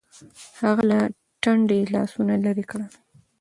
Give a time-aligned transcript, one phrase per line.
[0.61, 0.99] هغه له
[1.41, 2.91] ټنډې لاسونه لرې کړل..